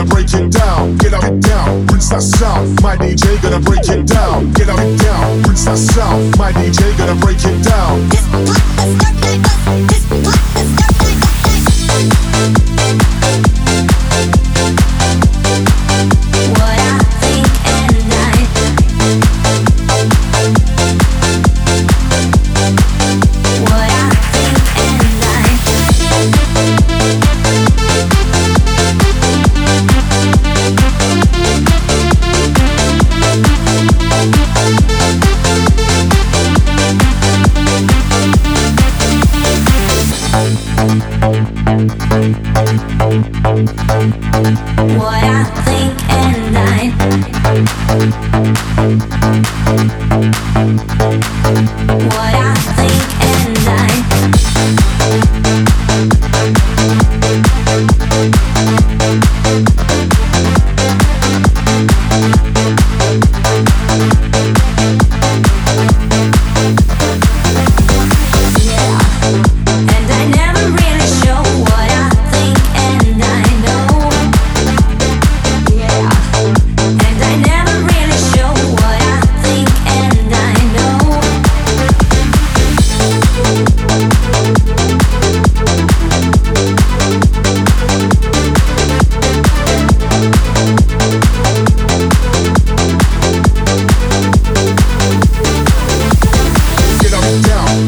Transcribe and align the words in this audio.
gonna 0.00 0.14
break 0.14 0.32
it 0.34 0.50
down. 0.50 0.96
Get 0.96 1.14
up, 1.14 1.24
and 1.24 1.42
down, 1.42 1.86
rinse 1.86 2.08
that 2.08 2.22
sound. 2.22 2.82
My 2.82 2.96
DJ 2.96 3.40
gonna 3.42 3.60
break 3.60 3.86
it 3.88 4.06
down. 4.06 4.52
Get 4.52 4.68
up, 4.68 4.78
and 4.78 4.98
down, 4.98 5.42
rinse 5.42 5.64
that 5.64 5.78
sound. 5.78 6.38
My 6.38 6.52
DJ 6.52 6.96
gonna 6.96 7.20
break 7.20 7.38
it 7.44 7.62
down. 7.62 8.69
What 41.90 41.98
I 45.24 45.44
think 45.64 45.96
and 46.10 46.56
I 46.56 46.90
What 52.06 52.34
I 52.34 52.54
think 52.76 53.02
and 53.24 53.68
I 53.68 53.99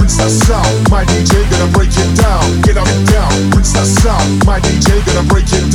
rinse 0.00 0.16
that 0.16 0.30
sound. 0.30 0.90
My 0.90 1.04
DJ 1.04 1.44
gonna 1.50 1.70
break 1.72 1.90
it 1.94 2.10
down. 2.16 2.42
Get 2.62 2.76
up 2.76 2.88
and 2.88 3.06
down, 3.06 3.32
rinse 3.54 3.72
that 3.72 3.86
sound. 3.86 4.44
My 4.46 4.60
DJ 4.60 5.04
gonna 5.06 5.26
break 5.28 5.46
it 5.52 5.67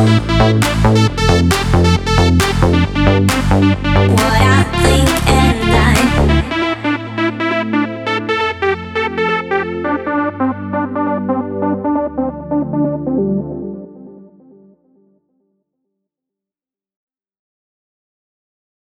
What 0.00 0.12
I 4.40 4.64
think 4.82 5.29